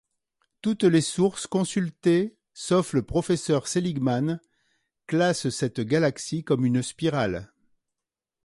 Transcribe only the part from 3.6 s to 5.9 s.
Seligman, classent cette